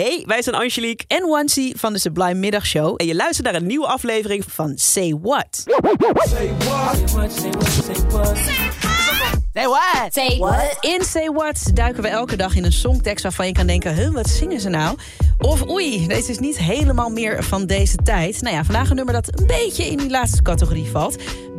Hey, 0.00 0.22
wij 0.26 0.42
zijn 0.42 0.54
Angelique 0.54 1.04
en 1.08 1.28
Wansi 1.28 1.72
van 1.76 1.92
de 1.92 1.98
Sublime 1.98 2.34
Middagshow. 2.34 2.94
en 2.96 3.06
je 3.06 3.14
luistert 3.14 3.46
naar 3.46 3.54
een 3.54 3.66
nieuwe 3.66 3.86
aflevering 3.86 4.44
Van 4.46 4.72
Say 4.76 5.18
What. 5.22 5.46
Say 5.54 6.52
what? 6.58 6.96
Say 6.96 7.12
what? 7.12 7.30
Say 9.54 9.66
what? 9.66 10.12
Say 10.12 10.38
what? 10.38 10.76
In 10.80 11.04
Say 11.04 11.30
What 11.30 11.70
duiken 11.74 12.02
we 12.02 12.08
elke 12.08 12.36
dag 12.36 12.56
in 12.56 12.64
een 12.64 12.72
songtekst 12.72 13.22
waarvan 13.22 13.46
je 13.46 13.52
kan 13.52 13.66
denken... 13.66 13.94
Huh, 13.94 14.10
wat 14.10 14.28
zingen 14.28 14.60
ze 14.60 14.68
nou? 14.68 14.98
Of 15.38 15.68
oei, 15.68 16.06
deze 16.06 16.30
is 16.30 16.38
niet 16.38 16.58
helemaal 16.58 17.10
meer 17.10 17.44
van 17.44 17.66
deze 17.66 17.96
tijd. 17.96 18.40
Nou 18.40 18.54
ja, 18.54 18.64
vandaag 18.64 18.90
een 18.90 18.96
nummer 18.96 19.14
dat 19.14 19.40
een 19.40 19.46
beetje 19.46 19.84
in 19.84 19.96
die 19.96 20.10
laatste 20.10 20.42
categorie 20.42 20.86
valt. 20.86 21.16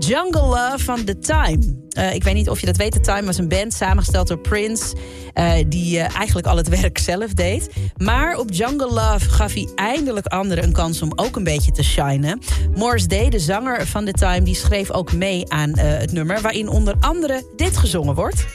Jungle 0.08 0.42
Love 0.42 0.80
van 0.80 1.04
The 1.04 1.20
Time. 1.20 1.84
Eh, 1.90 2.14
ik 2.14 2.24
weet 2.24 2.34
niet 2.34 2.50
of 2.50 2.60
je 2.60 2.66
dat 2.66 2.78
weet. 2.78 2.92
The 2.92 3.00
Time 3.00 3.26
was 3.26 3.38
een 3.38 3.48
band 3.48 3.74
samengesteld 3.74 4.28
door 4.28 4.40
Prince... 4.40 4.96
eh, 5.34 5.54
die 5.68 6.00
eh, 6.00 6.16
eigenlijk 6.16 6.48
al 6.48 6.58
het 6.58 6.68
werk 6.82 6.98
zelf 6.98 7.34
deed. 7.34 7.70
Maar 7.98 8.38
op 8.38 8.52
Jungle 8.52 8.94
Love 8.94 9.30
gaf 9.30 9.54
hij 9.54 9.70
eindelijk 9.76 10.26
anderen 10.26 10.64
een 10.64 10.74
kans 10.74 11.02
om 11.02 11.12
ook 11.16 11.36
een 11.36 11.44
beetje 11.44 11.72
te 11.72 11.84
shinen. 11.84 12.40
Morris 12.76 13.08
Day, 13.08 13.30
de 13.30 13.40
zanger 13.40 13.88
van 13.88 14.06
The 14.06 14.12
Time, 14.12 14.42
die 14.42 14.56
schreef 14.56 14.92
ook 14.92 15.14
mee 15.14 15.52
aan 15.52 15.78
het 15.78 16.12
nummer... 16.12 16.42
waarin 16.42 16.68
onder 16.68 16.96
andere 17.00 17.44
dit 17.56 17.78
gezongen 17.78 18.16
wordt. 18.16 18.46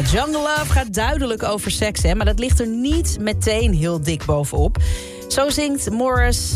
Jungle 0.00 0.42
Love 0.42 0.72
gaat 0.72 0.94
duidelijk 0.94 1.42
over 1.42 1.70
seks, 1.70 2.02
hè, 2.02 2.14
maar 2.14 2.26
dat 2.26 2.38
ligt 2.38 2.60
er 2.60 2.66
niet 2.66 3.16
meteen 3.20 3.74
heel 3.74 4.02
dik 4.02 4.24
bovenop. 4.24 4.76
Zo 5.28 5.50
zingt 5.50 5.90
Morris. 5.90 6.54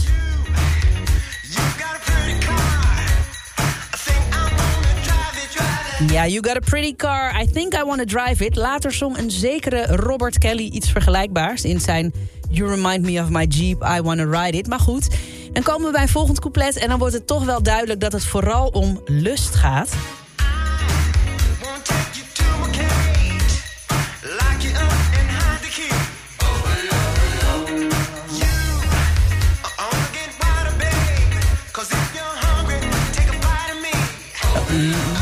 Ja, 6.06 6.27
You 6.27 6.47
Got 6.47 6.56
a 6.56 6.61
Pretty 6.61 6.97
Car, 6.97 7.43
I 7.43 7.51
Think 7.51 7.75
I 7.75 7.84
Wanna 7.84 8.05
Drive 8.05 8.45
It. 8.45 8.56
Later 8.56 8.93
zong 8.93 9.19
een 9.19 9.31
zekere 9.31 9.87
Robert 9.87 10.39
Kelly 10.39 10.67
iets 10.67 10.91
vergelijkbaars... 10.91 11.65
in 11.65 11.81
zijn 11.81 12.12
You 12.50 12.71
Remind 12.71 13.05
Me 13.05 13.23
of 13.23 13.28
My 13.28 13.45
Jeep, 13.45 13.83
I 13.97 14.00
Wanna 14.03 14.25
Ride 14.25 14.59
It. 14.59 14.67
Maar 14.67 14.81
goed, 14.81 15.09
dan 15.53 15.62
komen 15.62 15.87
we 15.87 15.93
bij 15.93 16.03
een 16.03 16.09
volgend 16.09 16.41
couplet... 16.41 16.77
en 16.77 16.89
dan 16.89 16.98
wordt 16.98 17.15
het 17.15 17.27
toch 17.27 17.45
wel 17.45 17.62
duidelijk 17.62 18.00
dat 18.00 18.12
het 18.12 18.25
vooral 18.25 18.69
om 18.69 19.00
lust 19.05 19.55
gaat. 19.55 19.89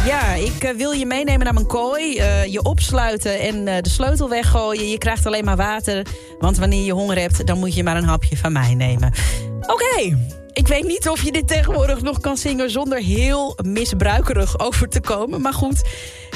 Ja, 0.07 0.35
ik 0.35 0.65
eh, 0.65 0.77
wil 0.77 0.91
je 0.91 1.07
meenemen 1.07 1.45
naar 1.45 1.55
mijn 1.55 1.67
kooi, 1.67 2.17
eh, 2.17 2.45
je 2.45 2.63
opsluiten 2.63 3.41
en 3.41 3.69
eh, 3.69 3.83
de 3.83 3.89
sleutel 3.89 4.29
weggooien. 4.29 4.91
Je 4.91 4.99
krijgt 4.99 5.27
alleen 5.27 5.45
maar 5.45 5.57
water, 5.57 6.07
want 6.39 6.59
wanneer 6.59 6.85
je 6.85 6.93
honger 6.93 7.19
hebt... 7.19 7.47
dan 7.47 7.59
moet 7.59 7.75
je 7.75 7.83
maar 7.83 7.97
een 7.97 8.05
hapje 8.05 8.37
van 8.37 8.53
mij 8.53 8.75
nemen. 8.75 9.13
Oké, 9.61 10.19
ik 10.53 10.69
weet 10.69 10.87
niet 10.87 11.09
of 11.09 11.23
je 11.23 11.33
dit 11.33 11.49
tegenwoordig 11.49 12.03
nog 12.03 12.21
kan 12.21 12.37
zingen... 12.37 12.71
zonder 12.71 12.99
heel 12.99 13.59
misbruikerig 13.63 14.59
over 14.59 14.89
te 14.89 15.01
komen. 15.01 15.41
Maar 15.41 15.55
goed, 15.55 15.83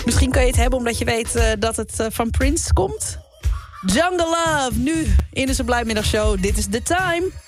misschien 0.04 0.30
kan 0.30 0.42
je 0.42 0.48
het 0.48 0.56
hebben 0.56 0.78
omdat 0.78 0.98
je 0.98 1.04
weet 1.04 1.56
dat 1.58 1.76
het 1.76 2.06
van 2.08 2.30
Prince 2.30 2.72
komt. 2.72 3.27
Jungle 3.86 4.26
Love, 4.26 4.70
nu 4.74 5.06
in 5.32 5.46
de 5.46 5.54
Sublime. 5.54 5.94
Dit 6.40 6.58
is 6.58 6.66
The 6.70 6.82
Time. 6.82 7.47